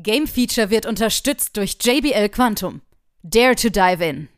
[0.00, 2.82] Game Feature wird unterstützt durch JBL Quantum.
[3.24, 4.28] Dare to dive in.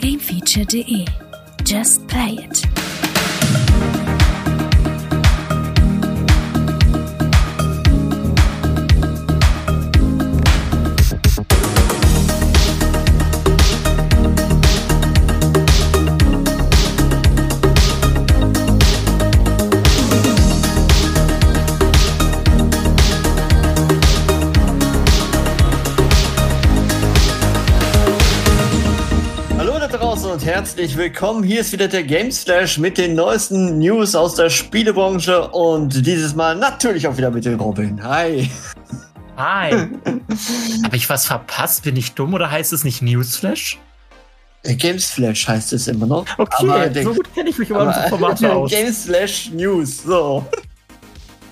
[0.00, 1.04] Gamefeature.de
[1.66, 2.73] Just play it.
[30.34, 31.44] Und herzlich willkommen.
[31.44, 36.34] Hier ist wieder der Games Flash mit den neuesten News aus der Spielebranche und dieses
[36.34, 38.02] Mal natürlich auch wieder mit dem Robin.
[38.02, 38.50] Hi.
[39.36, 39.70] Hi.
[40.82, 41.84] Habe ich was verpasst?
[41.84, 43.78] Bin ich dumm oder heißt es nicht Newsflash?
[44.64, 46.26] Der Games Flash heißt es immer noch.
[46.36, 48.72] Okay, aber so gut kenne ich mich über unsere aber Formate aus.
[48.72, 50.02] Games Flash News.
[50.02, 50.44] So.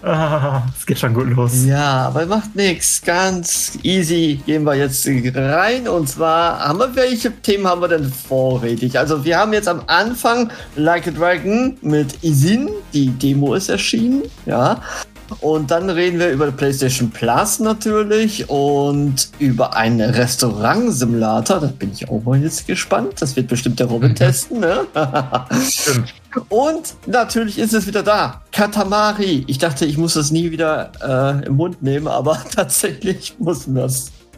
[0.02, 1.65] Ah, Es geht schon gut los.
[1.65, 3.00] Ja, aber macht nichts.
[3.03, 5.86] Ganz easy gehen wir jetzt rein.
[5.86, 8.98] Und zwar haben wir, welche Themen haben wir denn vorrätig?
[8.98, 12.69] Also wir haben jetzt am Anfang Like a Dragon mit Isin.
[12.92, 14.22] Die Demo ist erschienen.
[14.44, 14.81] Ja.
[15.41, 21.61] Und dann reden wir über die PlayStation Plus natürlich und über einen Restaurant-Simulator.
[21.61, 23.14] Da bin ich auch mal jetzt gespannt.
[23.20, 24.16] Das wird bestimmt der Robin Mhm.
[24.16, 24.86] testen, ne?
[25.69, 26.14] Stimmt.
[26.48, 28.41] Und natürlich ist es wieder da.
[28.53, 29.44] Katamari.
[29.47, 30.92] Ich dachte, ich muss das nie wieder
[31.42, 33.88] äh, im Mund nehmen, aber tatsächlich mussten wir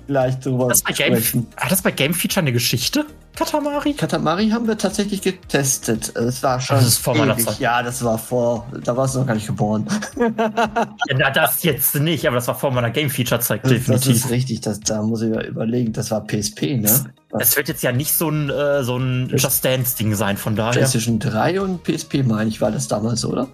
[0.07, 1.47] gleich drüber Das bei Game, sprechen.
[1.57, 3.07] hat das bei Game Feature eine Geschichte?
[3.37, 3.95] Katamari?
[3.95, 6.15] Katamari haben wir tatsächlich getestet.
[6.15, 6.77] Es war schon.
[6.77, 7.37] Das ist vor meiner.
[7.37, 7.59] Zeit.
[7.59, 8.65] Ja, das war vor.
[8.85, 9.87] Da warst du noch gar nicht geboren.
[10.17, 14.15] Na, das jetzt nicht, aber das war vor meiner Game Feature Zeit Das, das definitiv.
[14.17, 14.61] ist richtig.
[14.61, 15.93] Das, da muss ich ja überlegen.
[15.93, 17.13] Das war PSP, ne?
[17.39, 20.73] Es wird jetzt ja nicht so ein, äh, so ein Just Dance-Ding sein, von daher.
[20.73, 23.49] PlayStation 3 und PSP, meine ich, war das damals, oder?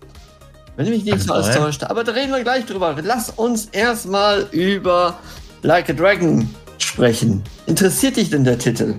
[0.76, 1.84] Wenn ich mich nicht so alles täuscht.
[1.84, 2.94] Aber da reden wir gleich drüber.
[3.02, 5.18] Lass uns erstmal über
[5.62, 7.42] Like a Dragon sprechen.
[7.66, 8.94] Interessiert dich denn der Titel?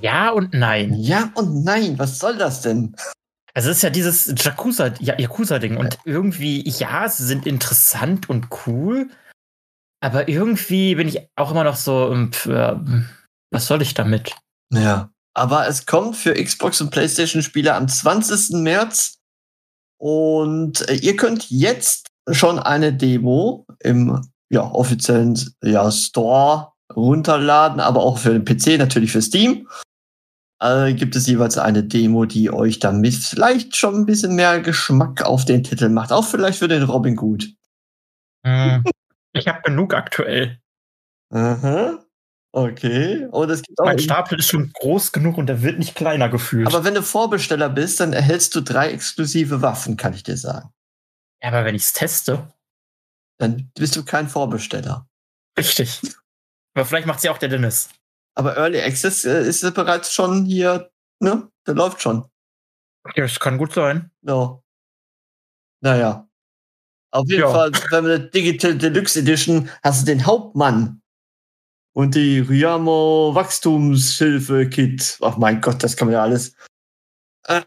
[0.00, 0.94] Ja und nein.
[0.94, 1.98] Ja und nein.
[1.98, 2.94] Was soll das denn?
[3.54, 5.76] Also es ist ja dieses Yakuza, Yakuza-Ding.
[5.76, 9.10] Und irgendwie, ja, sie sind interessant und cool.
[10.00, 12.76] Aber irgendwie bin ich auch immer noch so, ähm, pf, äh,
[13.50, 14.36] was soll ich damit?
[14.72, 15.10] Ja.
[15.34, 18.62] Aber es kommt für Xbox und PlayStation-Spieler am 20.
[18.62, 19.18] März.
[19.98, 24.20] Und äh, ihr könnt jetzt schon eine Demo im
[24.50, 29.68] ja, offiziellen ja, Store runterladen, aber auch für den PC, natürlich für Steam.
[30.60, 34.60] Äh, gibt es jeweils eine Demo, die euch dann mit vielleicht schon ein bisschen mehr
[34.60, 36.12] Geschmack auf den Titel macht.
[36.12, 37.52] Auch vielleicht für den Robin gut.
[38.46, 38.84] Hm,
[39.32, 40.60] ich habe genug aktuell.
[41.30, 41.98] Aha.
[42.52, 43.26] Okay.
[43.32, 43.84] Und es gibt auch.
[43.84, 46.66] Mein Stapel ist schon groß genug und der wird nicht kleiner gefühlt.
[46.66, 50.70] Aber wenn du Vorbesteller bist, dann erhältst du drei exklusive Waffen, kann ich dir sagen.
[51.42, 52.50] Ja, aber wenn ich es teste,
[53.38, 55.06] Dann bist du kein Vorbesteller.
[55.58, 56.00] richtig.
[56.74, 57.88] Aber vielleicht macht sie auch der Dennis.
[58.34, 61.50] Aber Early Access äh, ist ja bereits schon hier, ne?
[61.66, 62.26] Der läuft schon.
[63.14, 64.10] Ja, das kann gut sein.
[64.20, 64.62] No.
[65.82, 66.28] Naja.
[67.12, 67.50] Auf jeden Ja.
[67.50, 71.00] Fall, wenn wir eine Digital Deluxe Edition hast du den Hauptmann
[71.94, 75.18] und die Ryamo Wachstumshilfe Kit.
[75.22, 76.54] Ach mein Gott, das kann man ja alles.
[77.48, 77.62] Äh,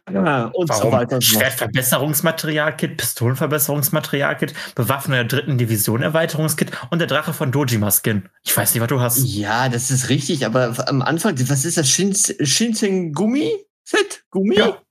[0.54, 0.92] und so Warum?
[0.92, 1.22] weiter.
[1.22, 1.44] so fort.
[1.44, 8.30] Schwertverbesserungsmaterial-Kit, Pistolenverbesserungsmaterial-Kit, Bewaffnung der dritten Division Erweiterungskit und der Drache von Dojima-Skin.
[8.44, 9.20] Ich weiß nicht, was du hast.
[9.20, 11.90] Ja, das ist richtig, aber am Anfang, was ist das?
[11.90, 13.54] Shins Shinsengumi?
[13.88, 14.24] Set?
[14.30, 14.56] Gummi?
[14.56, 14.82] Ja.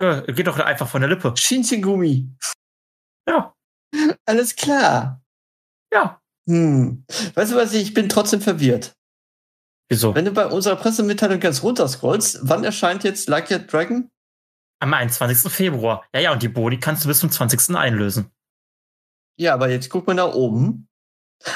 [0.00, 1.34] Äh, geht doch einfach von der Lippe.
[1.36, 2.28] Shinsengumi.
[3.28, 3.54] Ja.
[4.26, 5.22] Alles klar.
[5.92, 6.20] Ja.
[6.48, 7.04] Hm.
[7.34, 8.94] Weißt du was, ich bin trotzdem verwirrt.
[9.88, 10.14] Wieso?
[10.14, 14.10] Wenn du bei unserer Pressemitteilung ganz runterscrollst, wann erscheint jetzt Like a Dragon?
[14.84, 15.50] Am 21.
[15.50, 16.04] Februar.
[16.14, 17.74] Ja, ja, und die Boni kannst du bis zum 20.
[17.74, 18.30] einlösen.
[19.38, 20.88] Ja, aber jetzt guck mal nach oben.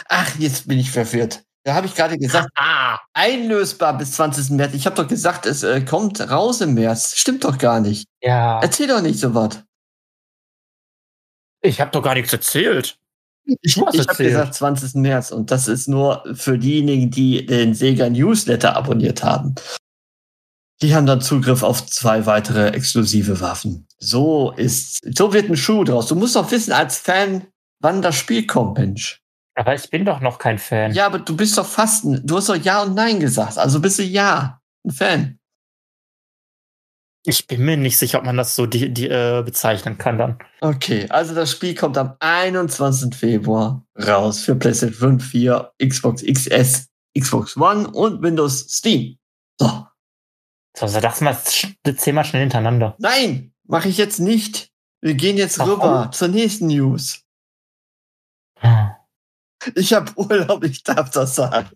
[0.09, 1.43] Ach, jetzt bin ich verwirrt.
[1.63, 4.49] Da habe ich gerade gesagt, Ah, einlösbar bis 20.
[4.57, 4.73] März.
[4.73, 7.19] Ich habe doch gesagt, es äh, kommt raus im März.
[7.19, 8.09] Stimmt doch gar nicht.
[8.23, 8.61] ja.
[8.63, 9.63] Erzähl doch nicht so was.
[11.61, 12.99] Ich habe doch gar nichts erzählt.
[13.45, 14.95] Ich, ich habe gesagt 20.
[14.95, 19.55] März und das ist nur für diejenigen, die den Sega Newsletter abonniert haben.
[20.81, 23.89] Die haben dann Zugriff auf zwei weitere exklusive Waffen.
[23.99, 26.07] So ist, so wird ein Schuh draus.
[26.07, 27.49] Du musst doch wissen als Fan,
[27.81, 29.21] wann das Spiel kommt, Mensch.
[29.57, 30.93] Aber ich bin doch noch kein Fan.
[30.93, 33.59] Ja, aber du bist doch fast, ein, du hast doch Ja und Nein gesagt.
[33.59, 35.39] Also bist du Ja, ein Fan.
[37.27, 40.39] Ich bin mir nicht sicher, ob man das so die, die, äh, bezeichnen kann dann.
[40.61, 43.13] Okay, also das Spiel kommt am 21.
[43.13, 46.87] Februar raus für PlayStation 5, 4, Xbox XS,
[47.19, 49.19] Xbox One und Windows Steam.
[49.61, 49.88] So.
[50.79, 51.37] So, so das mal
[51.97, 52.95] zehnmal schnell hintereinander.
[52.99, 54.71] Nein, mache ich jetzt nicht.
[55.01, 55.73] Wir gehen jetzt Warum?
[55.75, 57.23] rüber zur nächsten News.
[59.75, 61.71] Ich habe Urlaub, ich darf das sagen.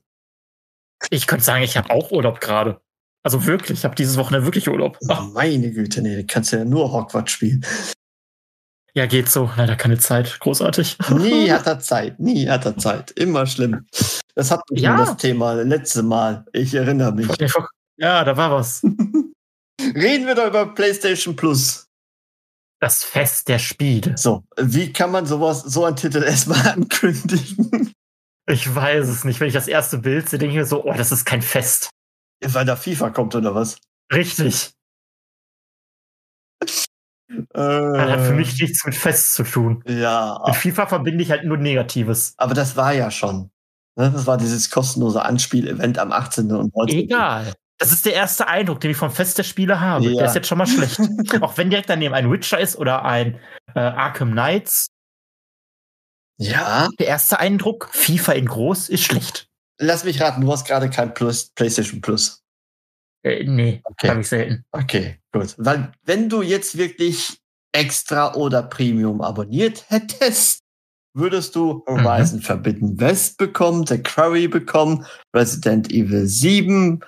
[1.11, 2.81] Ich könnte sagen, ich habe auch Urlaub gerade.
[3.25, 4.99] Also wirklich, ich habe dieses Wochenende wirklich Urlaub.
[5.03, 7.65] Oh, Ach, meine Güte, nee, du kannst ja nur Hogwarts spielen.
[8.95, 9.51] ja, geht so.
[9.57, 10.39] Leider keine Zeit.
[10.41, 10.97] Großartig.
[11.11, 13.11] Nie hat er Zeit, nie hat er Zeit.
[13.13, 13.87] Immer schlimm.
[14.37, 14.97] Das hatten wir Ja.
[14.97, 16.45] das Thema letzte Mal.
[16.53, 17.29] Ich erinnere mich.
[18.03, 18.83] Ja, da war was.
[19.81, 21.87] Reden wir doch über PlayStation Plus.
[22.81, 24.17] Das Fest der Spiele.
[24.19, 27.93] So, wie kann man sowas, so einen Titel erstmal ankündigen?
[28.49, 29.39] Ich weiß es nicht.
[29.39, 31.91] Wenn ich das erste Bild sehe, denke ich mir so, oh, das ist kein Fest.
[32.45, 33.79] Weil da FIFA kommt oder was?
[34.13, 34.73] Richtig.
[37.35, 39.83] Äh, Das hat für mich nichts mit Fest zu tun.
[39.87, 42.35] Ja, Mit FIFA verbinde ich halt nur Negatives.
[42.37, 43.51] aber das war ja schon.
[43.97, 44.11] Ne?
[44.11, 46.53] Das war dieses kostenlose Anspiel-Event am 18.
[46.53, 46.99] und 19.
[46.99, 47.55] Egal.
[47.83, 50.05] Das ist der erste Eindruck, den ich vom Fest der Spiele habe.
[50.07, 50.19] Ja.
[50.19, 50.99] Der ist jetzt schon mal schlecht.
[51.41, 53.39] Auch wenn direkt daneben ein Witcher ist oder ein
[53.75, 54.87] äh, Arkham Knights.
[56.39, 59.47] Ja, Der erste Eindruck, FIFA in groß, ist schlecht.
[59.81, 62.41] lass mich raten, du hast gerade kein Plus, PlayStation Plus.
[63.25, 64.09] Äh, nee, Okay.
[64.09, 64.65] habe ich selten.
[64.73, 65.55] Okay, gut.
[65.59, 67.39] Weil wenn du jetzt wirklich
[67.73, 70.61] extra oder Premium abonniert hättest,
[71.15, 75.07] würdest du Horizon Forbidden West bekommen, The Quarry bekommen,
[75.37, 77.01] Resident Evil 7,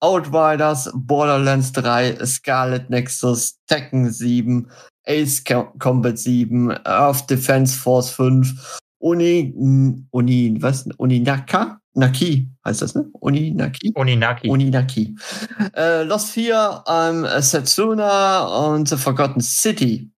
[0.00, 4.70] Outriders, Borderlands 3, Scarlet Nexus, Tekken 7,
[5.06, 9.52] Ace Co- Combat 7, Earth Defense Force 5, Uni,
[10.10, 10.86] Uni, was?
[10.98, 11.80] Uninaka?
[11.94, 13.06] Naki heißt das, ne?
[13.20, 13.92] Uninaki?
[13.94, 14.48] Oninaki.
[14.50, 15.16] Uninaki.
[15.74, 20.10] Äh, Lost 4, ähm, Setsuna und The Forgotten City.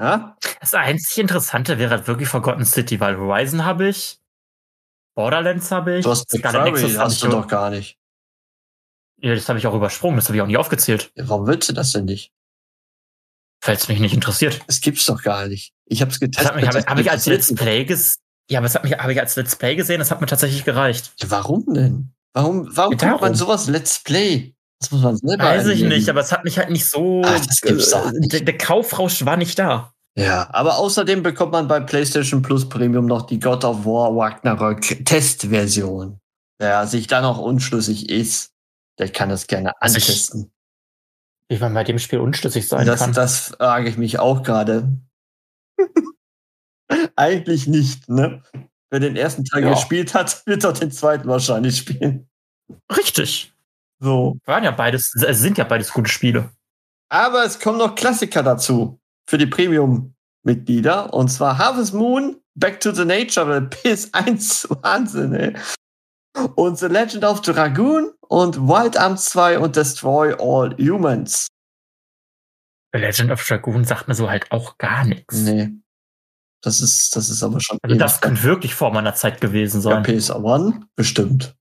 [0.00, 0.36] Ja?
[0.60, 4.18] Das einzig Interessante wäre halt wirklich Forgotten City, weil Horizon habe ich,
[5.14, 7.98] Borderlands habe ich, Scarlet Nexus habe hast du doch gar nicht.
[9.22, 11.68] Ja, das habe ich auch übersprungen, das habe ich auch nie aufgezählt, Ja, warum willst
[11.68, 12.32] du das denn nicht?
[13.64, 14.60] weil es mich nicht interessiert.
[14.66, 15.72] Das gibt's doch gar nicht.
[15.86, 16.50] Ich hab's Das getestet.
[16.52, 17.54] habe, das habe ich als Let's.
[17.54, 18.18] Play ges
[18.50, 20.64] ja, aber das hat mich, habe ich als Let's Play gesehen, das hat mir tatsächlich
[20.64, 21.12] gereicht.
[21.20, 22.12] Ja, warum denn?
[22.34, 24.54] Warum, warum Ja, man sowas Let's Play?
[24.80, 27.22] Das muss man selber Weiß ich nicht, aber es hat mich halt nicht so.
[27.24, 28.32] Ach, das gibt's doch äh, nicht.
[28.32, 29.92] Der, der Kaufrausch war nicht da.
[30.18, 34.80] Ja, aber außerdem bekommt man bei PlayStation Plus Premium noch die God of War Ragnarok
[35.04, 36.18] Testversion.
[36.58, 38.51] Wer sich da noch unschlüssig ist,
[39.02, 40.52] der kann das gerne Also ich- antesten.
[41.48, 43.12] Wie man bei dem Spiel unschlüssig sein Das, kann.
[43.12, 44.88] das frage ich mich auch gerade.
[47.16, 48.42] Eigentlich nicht, ne?
[48.90, 49.70] Wer den ersten Teil Ja.
[49.74, 52.28] gespielt hat, wird doch den zweiten wahrscheinlich spielen.
[52.94, 53.52] Richtig.
[54.00, 54.38] So.
[54.44, 56.50] Waren ja beides, es sind ja beides gute Spiele.
[57.08, 61.12] Aber es kommen noch Klassiker dazu für die Premium-Mitglieder.
[61.12, 65.56] Und zwar Harvest Moon, Back to the Nature, weil PS1 Wahnsinn, ey.
[66.54, 71.48] Und The Legend of Dragoon und Wild Arms 2 und Destroy All Humans.
[72.94, 75.36] Legend of Dragoon sagt mir so halt auch gar nichts.
[75.36, 75.68] Nee.
[76.62, 77.76] Das ist, das ist aber schon.
[77.82, 80.04] Also das könnte wirklich vor meiner Zeit gewesen Ja, sein.
[80.04, 81.56] PS1, bestimmt.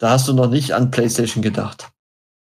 [0.00, 1.88] Da hast du noch nicht an PlayStation gedacht.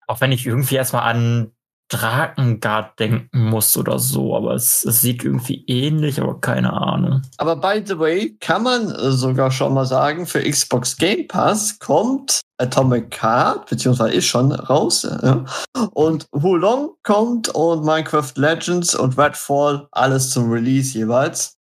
[0.07, 1.54] Auch wenn ich irgendwie erstmal an
[1.91, 7.23] Drakengard denken muss oder so, aber es, es sieht irgendwie ähnlich, aber keine Ahnung.
[7.37, 12.41] Aber by the way, kann man sogar schon mal sagen, für Xbox Game Pass kommt
[12.59, 15.03] Atomic Heart, beziehungsweise ist schon raus.
[15.23, 15.45] Ja.
[15.93, 21.57] Und Hulong kommt und Minecraft Legends und Redfall, alles zum Release jeweils.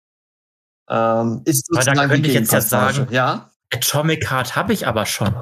[0.88, 5.06] Ähm, ist Aber da könnte ich jetzt ja sagen- Ja, Atomic Heart habe ich aber
[5.06, 5.34] schon.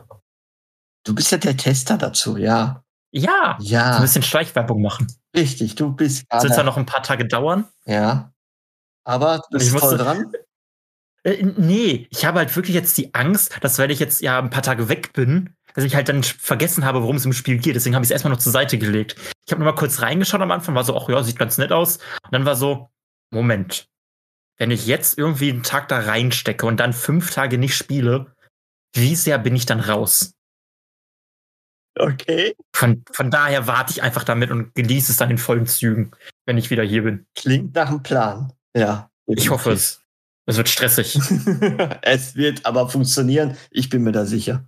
[1.05, 2.83] du bist ja der Tester dazu, ja.
[3.13, 3.57] Ja.
[3.59, 5.07] So Ja, ein bisschen Schleichwerbung machen.
[5.37, 7.67] richtig, du bist Das wird zwar noch ein paar Tage dauern.
[7.85, 8.33] Ja.
[9.05, 10.33] Aber du Ich bist voll dran.
[11.23, 14.49] Äh, nee, ich habe halt wirklich jetzt die Angst, dass weil ich jetzt ja ein
[14.49, 17.77] paar Tage weg bin, dass ich halt dann vergessen habe, worum es im Spiel geht.
[17.77, 19.17] Deswegen habe ich es erstmal noch zur Seite gelegt.
[19.45, 21.73] Ich habe nur mal kurz reingeschaut am Anfang, war so, ach ja, sieht ganz nett
[21.73, 21.99] aus.
[22.25, 22.89] Und dann war so,
[23.31, 23.87] Moment.
[24.57, 28.35] Wenn ich jetzt irgendwie einen Tag da reinstecke und dann fünf Tage nicht spiele,
[28.95, 30.33] wie sehr bin ich dann raus?
[32.01, 32.55] Okay.
[32.75, 36.13] Von, von daher warte ich einfach damit und genieße es dann in vollen Zügen,
[36.47, 37.27] wenn ich wieder hier bin.
[37.35, 38.53] Klingt nach einem Plan.
[38.75, 39.11] Ja.
[39.27, 40.01] Ich hoffe es.
[40.47, 41.19] Es wird stressig.
[42.03, 43.57] es wird aber funktionieren.
[43.71, 44.65] Ich bin mir da sicher.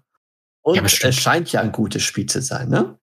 [0.62, 2.98] Und Ja, es scheint ja ein gutes Spiel zu sein, ne?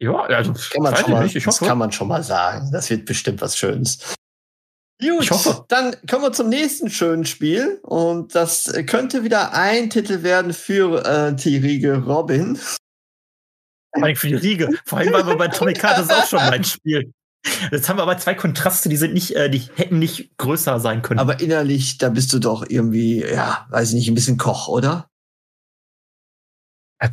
[0.00, 1.36] Ja, also Kann man, schon mal, nicht.
[1.36, 2.70] Ich das kann man schon mal sagen.
[2.72, 3.98] Das wird bestimmt was Schönes.
[5.00, 5.64] Gut, Ich hoffe.
[5.68, 7.78] dann kommen wir zum nächsten schönen Spiel.
[7.82, 12.58] Und das könnte wieder ein Titel werden für äh, die Riege Robin.
[13.94, 14.68] Vor allem für die Riege.
[14.84, 17.12] Vor allem, weil wir bei Atomic Heart das ist auch schon mein Spiel.
[17.70, 21.02] Jetzt haben wir aber zwei Kontraste, die sind nicht, äh, die hätten nicht größer sein
[21.02, 21.20] können.
[21.20, 25.08] Aber innerlich, da bist du doch irgendwie, ja, weiß ich nicht, ein bisschen Koch, oder?
[26.98, 27.10] Äh,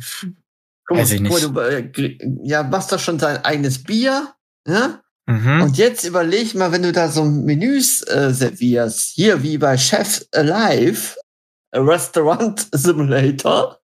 [0.86, 1.96] Guck Weiß ich guck nicht.
[1.96, 4.34] du, äh, ja, machst doch schon dein eigenes Bier,
[4.66, 5.00] ne?
[5.26, 5.62] Mhm.
[5.62, 10.24] Und jetzt überleg mal, wenn du da so Menüs äh, servierst, hier wie bei Chef
[10.32, 11.16] Alive,
[11.72, 13.78] a Restaurant Simulator,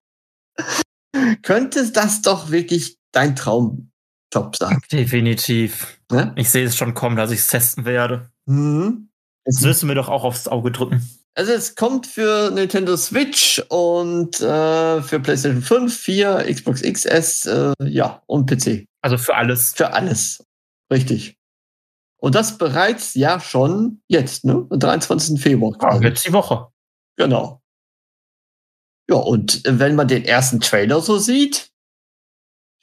[1.41, 4.79] könnte das doch wirklich dein Traumjob sein.
[4.91, 5.99] Definitiv.
[6.11, 6.33] Ne?
[6.35, 8.29] Ich sehe es schon kommen, dass ich es testen werde.
[8.45, 9.09] Mhm.
[9.45, 11.07] Das du mir doch auch aufs Auge drücken.
[11.35, 17.73] Also es kommt für Nintendo Switch und äh, für PlayStation 5, 4, Xbox XS, äh,
[17.83, 18.85] ja, und PC.
[19.01, 19.73] Also für alles.
[19.73, 20.43] Für alles.
[20.91, 21.37] Richtig.
[22.17, 24.67] Und das bereits ja schon jetzt, ne?
[24.69, 25.41] Am 23.
[25.41, 25.77] Februar.
[25.81, 26.67] Ja, jetzt die Woche.
[27.15, 27.58] Genau.
[29.09, 31.71] Ja, und äh, wenn man den ersten Trailer so sieht,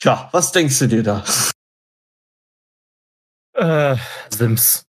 [0.03, 1.25] tja, was denkst du dir da?
[3.55, 3.97] Äh,
[4.31, 4.85] Sims.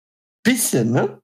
[0.45, 1.21] Bisschen, ne?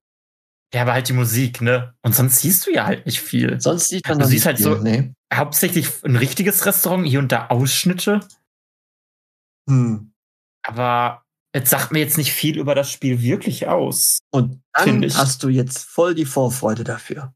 [0.74, 1.94] Ja, aber halt die Musik, ne?
[2.02, 3.60] Und sonst siehst du ja halt nicht viel.
[3.60, 5.12] Sonst sieht man Du siehst halt so- Nee.
[5.32, 8.20] Hauptsächlich ein richtiges Restaurant, hier und da Ausschnitte.
[9.68, 10.12] Hm.
[10.66, 14.18] Aber es sagt mir jetzt nicht viel über das Spiel wirklich aus.
[14.32, 17.32] Und dann hast du jetzt voll die Vorfreude dafür.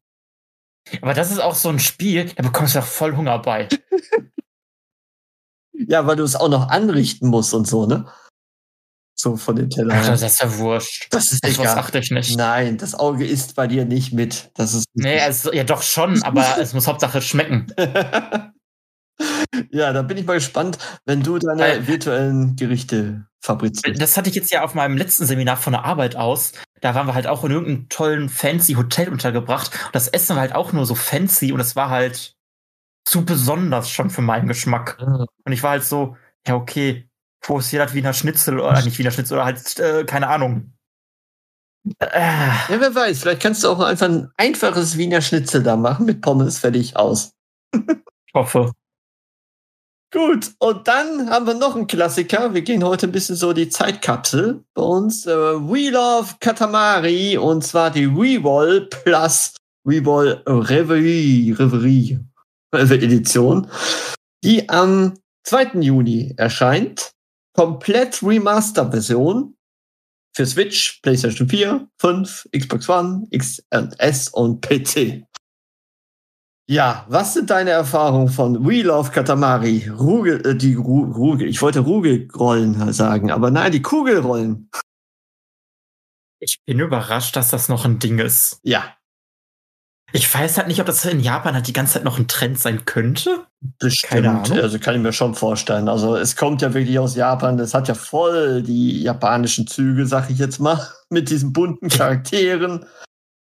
[1.01, 3.69] Aber das ist auch so ein Spiel, da bekommst du auch voll Hunger bei.
[5.89, 8.07] Ja, weil du es auch noch anrichten musst und so, ne?
[9.17, 10.07] So von den Ach, Tellern.
[10.07, 11.09] das ist ja wurscht.
[11.11, 11.79] Das ist Das egal.
[11.79, 12.37] achte ich nicht.
[12.37, 14.51] Nein, das Auge ist bei dir nicht mit.
[14.55, 14.87] Das ist.
[14.95, 17.67] Nee, also, ja doch schon, aber es muss Hauptsache schmecken.
[19.71, 24.01] ja, da bin ich mal gespannt, wenn du deine Äh, virtuellen Gerichte fabrizierst.
[24.01, 26.53] Das hatte ich jetzt ja auf meinem letzten Seminar von der Arbeit aus.
[26.85, 29.73] Da waren wir halt auch in irgendeinem tollen, fancy Hotel untergebracht.
[29.87, 32.37] Und das Essen war halt auch nur so fancy und es war halt
[33.07, 34.99] zu besonders schon für meinen Geschmack.
[35.01, 37.09] Und ich war halt so, ja, okay,
[37.43, 40.75] wo ist hier das Wiener Schnitzel oder nicht Wiener Schnitzel oder halt, äh, keine Ahnung.
[42.01, 42.21] Äh,
[42.69, 46.21] Ja, wer weiß, vielleicht kannst du auch einfach ein einfaches Wiener Schnitzel da machen mit
[46.21, 47.33] Pommes fertig aus.
[47.73, 48.73] ich hoffe.
[50.15, 52.55] Gut, und dann haben wir noch einen Klassiker.
[52.55, 55.27] Wir gehen heute ein bisschen so die Zeitkapsel bei uns.
[55.27, 59.55] Äh, Wheel of Katamari und zwar die Rewall Plus
[59.85, 62.21] Rewall Reverie, Reverie
[62.73, 63.67] Edition,
[64.45, 65.15] die am
[65.49, 65.81] 2.
[65.81, 67.11] Juni erscheint.
[67.53, 69.57] Komplett Remaster-Version
[70.37, 75.25] für Switch, PlayStation 4, 5, Xbox One, XS und PC.
[76.67, 79.89] Ja, was sind deine Erfahrungen von Wheel of Katamari?
[79.89, 84.71] Rugel, äh, die Ru Rugel, ich wollte Rugelrollen sagen, aber nein, die Kugelrollen.
[86.41, 88.61] Ich bin überrascht, dass das noch ein Ding ist.
[88.63, 88.97] Ja,
[90.13, 92.59] Ich weiß halt nicht, ob das in Japan halt die ganze Zeit noch ein Trend
[92.59, 93.47] sein könnte.
[93.79, 94.11] bestimmt.
[94.11, 94.59] Keine Ahnung.
[94.59, 95.89] Also kann ich mir schon vorstellen.
[95.89, 97.57] Also es kommt ja wirklich aus Japan.
[97.57, 100.79] Das hat ja voll die japanischen Züge, sag ich jetzt mal,
[101.11, 102.87] mit diesen bunten Charakteren.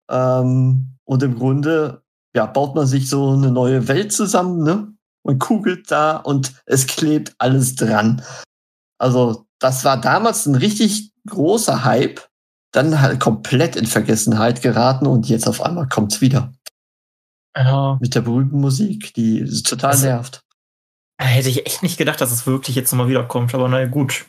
[0.09, 2.03] Ähm, und im Grunde,
[2.35, 4.93] ja, baut man sich so eine neue Welt zusammen, ne?
[5.23, 8.21] Man kugelt da und es klebt alles dran.
[8.99, 12.21] Also, das war damals ein richtig großer Hype.
[12.71, 16.53] Dann halt komplett in Vergessenheit geraten und jetzt auf einmal kommt's wieder.
[17.57, 17.97] Ja.
[18.01, 20.41] Mit der berühmten Musik, die total Also- nervt.
[21.17, 24.25] Hätte ich echt nicht gedacht, dass es wirklich jetzt nochmal wiederkommt, aber naja, gut.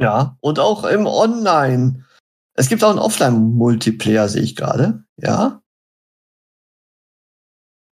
[0.00, 2.06] Ja, und auch im Online.
[2.54, 5.04] Es gibt auch einen Offline-Multiplayer, sehe ich gerade.
[5.18, 5.60] Ja,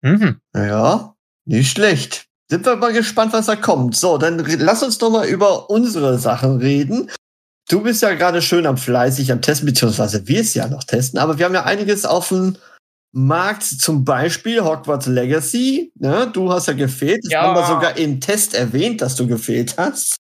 [0.02, 0.40] Mhm.
[0.56, 1.16] ja,
[1.46, 2.26] nicht schlecht.
[2.50, 3.96] Sind wir mal gespannt, was da kommt.
[3.96, 7.10] So, dann lass uns doch mal über unsere Sachen reden.
[7.70, 11.20] Du bist ja gerade schön am fleißig am Testen, beziehungsweise wir es ja noch testen,
[11.20, 12.58] aber wir haben ja einiges auf dem
[13.14, 15.92] Markt, zum Beispiel Hogwarts Legacy.
[15.96, 16.30] Ne?
[16.34, 17.24] Du hast ja gefehlt.
[17.24, 17.44] Das Ja.
[17.44, 20.16] haben wir sogar im Test erwähnt, dass du gefehlt hast.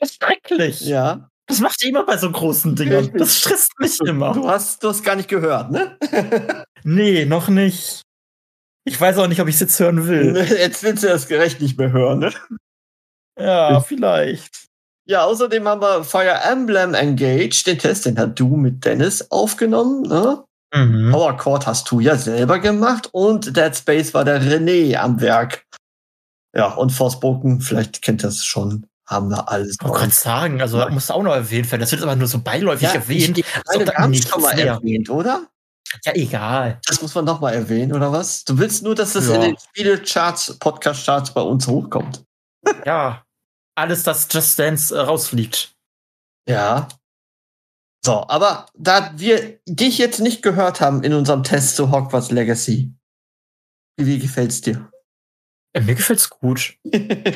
[0.00, 0.80] Das ist schrecklich.
[0.82, 1.28] Ja.
[1.46, 3.00] Das macht ihr immer bei so großen Dingern.
[3.04, 3.18] Richtig.
[3.20, 4.32] Das stresst mich immer.
[4.32, 5.96] Du hast, du hast gar nicht gehört, ne?
[6.84, 8.02] Nee, noch nicht.
[8.84, 10.36] Ich weiß auch nicht, ob ich es jetzt hören will.
[10.58, 12.32] Jetzt willst du das gerecht nicht mehr hören, ne?
[13.38, 14.66] Ja, vielleicht.
[15.06, 20.02] Ja, außerdem haben wir Fire Emblem Engage, den Test, den hat du mit Dennis aufgenommen,
[20.02, 20.44] ne?
[20.74, 21.10] Mhm.
[21.12, 25.64] Power Chord hast du ja selber gemacht und Dead Space war der René am Werk.
[26.56, 29.76] Ja, und Forspoken, vielleicht kennt das schon, haben wir alles.
[29.80, 31.80] Ich wollte sagen, also das muss auch noch erwähnt werden.
[31.82, 33.38] Das wird aber nur so beiläufig Ja, erwähnt.
[33.38, 35.46] ich- als ob Eine, da wir haben es schon mal erwähnt, oder?
[36.04, 36.80] Ja, egal.
[36.86, 38.44] Das muss man noch mal erwähnen, oder was?
[38.44, 39.34] Du willst nur, dass das Ja.
[39.36, 42.24] in den Spielecharts, Podcast-Charts bei uns hochkommt.
[42.86, 43.24] Ja.
[43.74, 45.74] Alles, das Just Dance äh, rausfliegt.
[46.48, 46.86] Ja.
[48.04, 52.94] So, aber da wir dich jetzt nicht gehört haben in unserem Test zu Hogwarts Legacy,
[53.98, 54.91] wie gefällt's dir?
[55.74, 56.74] Äh, Mir gefällt's gut.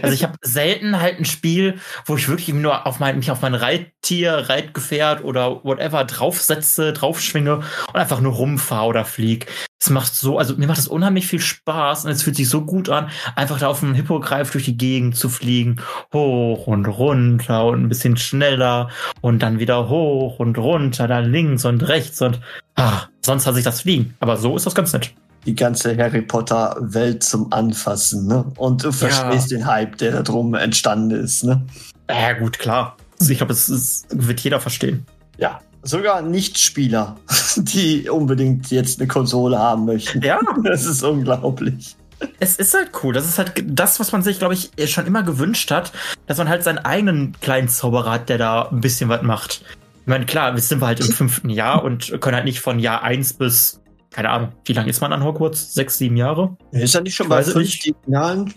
[0.03, 3.43] Also ich habe selten halt ein Spiel, wo ich wirklich nur auf mein, mich auf
[3.43, 9.47] mein Reittier, Reitgefährt oder whatever draufsetze, draufschwinge und einfach nur rumfahre oder flieg.
[9.81, 12.63] Es macht so, also mir macht es unheimlich viel Spaß und es fühlt sich so
[12.63, 15.81] gut an, einfach da auf dem Hippogreif durch die Gegend zu fliegen,
[16.13, 18.91] hoch und runter und ein bisschen schneller
[19.21, 22.41] und dann wieder hoch und runter, dann links und rechts und
[22.75, 24.15] ah, sonst hasse ich das Fliegen.
[24.21, 25.13] Aber so ist das ganz nett.
[25.47, 28.45] Die ganze Harry Potter Welt zum Anfassen, ne?
[28.57, 31.65] Und du verstehst den Hype, der da drum entstanden ist, ne?
[32.11, 32.97] Ja, gut, klar.
[33.21, 35.07] Also ich glaube, es, es wird jeder verstehen.
[35.39, 35.61] Ja.
[35.83, 37.17] Sogar Nichtspieler,
[37.57, 40.21] die unbedingt jetzt eine Konsole haben möchten.
[40.23, 40.41] Ja.
[40.65, 41.97] Das ist unglaublich.
[42.41, 43.13] Es ist halt cool.
[43.15, 45.93] Das ist halt das, was man sich, glaube ich, schon immer gewünscht hat,
[46.27, 49.63] dass man halt seinen eigenen kleinen Zauberer hat, der da ein bisschen was macht.
[50.01, 52.79] Ich meine, klar, jetzt sind wir halt im fünften Jahr und können halt nicht von
[52.79, 53.81] Jahr eins bis,
[54.17, 55.75] keine Ahnung, wie lange ist man an Hogwarts?
[55.75, 56.57] Sechs, sieben Jahre?
[56.73, 57.71] Ist das nicht schon Ich bei fünf.
[58.05, 58.55] Finalen?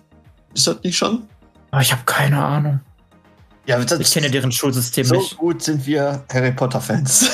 [0.53, 1.23] Ist das nicht schon?
[1.71, 2.79] Aber ich habe keine Ahnung.
[3.65, 5.35] Ja, Ich kenne deren Schulsystem so nicht.
[5.35, 7.29] gut sind wir Harry Potter-Fans.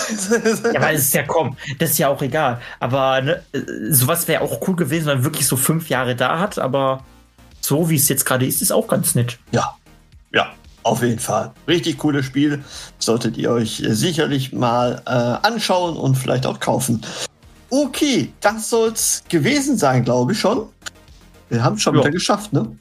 [0.73, 2.59] Ja, aber es ist ja komm, das ist ja auch egal.
[2.79, 3.59] Aber ne, äh,
[3.91, 7.05] sowas wäre auch cool gewesen, wenn man wirklich so fünf Jahre da hat, aber
[7.61, 9.37] so wie es jetzt gerade ist, ist auch ganz nett.
[9.51, 9.75] Ja,
[10.33, 10.51] ja,
[10.81, 11.51] auf jeden Fall.
[11.67, 12.63] Richtig cooles Spiel.
[12.97, 17.01] Solltet ihr euch äh, sicherlich mal äh, anschauen und vielleicht auch kaufen.
[17.77, 20.67] Okay, das soll's gewesen sein, glaube ich schon.
[21.49, 22.01] Wir haben schon Ja.
[22.01, 22.73] wieder geschafft, ne?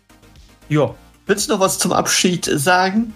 [0.68, 0.94] Ja,
[1.26, 3.12] Willst du noch was zum Abschied sagen?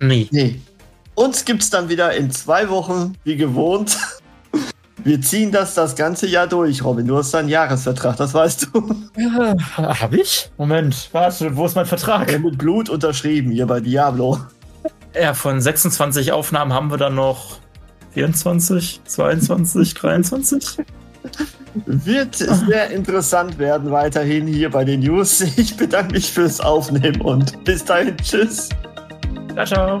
[0.00, 0.28] nee.
[0.30, 0.60] Nee.
[1.14, 3.98] Uns gibt's dann wieder in zwei Wochen, wie gewohnt.
[5.04, 7.06] Wir ziehen das das ganze Jahr durch, Robin.
[7.06, 8.94] Du hast deinen Jahresvertrag, das weißt du.
[9.16, 10.50] Ja, hab ich?
[10.58, 12.38] Moment, warte, wo ist mein Vertrag?
[12.38, 14.38] Mit Blut unterschrieben hier bei Diablo.
[15.18, 17.58] Ja, von 26 Aufnahmen haben wir dann noch
[18.14, 20.84] 24, 22, 23.
[21.86, 25.40] Wird sehr interessant werden weiterhin hier bei den News.
[25.56, 28.16] Ich bedanke mich fürs Aufnehmen und bis dahin.
[28.16, 28.70] Tschüss.
[29.54, 30.00] Ciao, ciao.